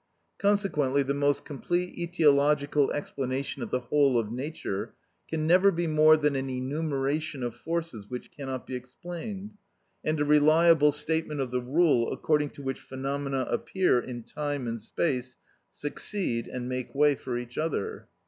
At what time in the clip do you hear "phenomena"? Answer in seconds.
12.79-13.41